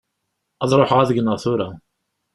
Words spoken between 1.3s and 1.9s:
tura.